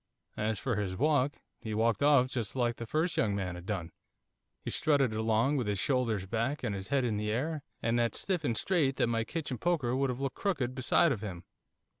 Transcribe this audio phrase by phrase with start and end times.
[0.37, 3.91] As for his walk, he walked off just like the first young man had done,
[4.59, 8.15] he strutted along with his shoulders back, and his head in the air, and that
[8.15, 11.43] stiff and straight that my kitchen poker would have looked crooked beside of him.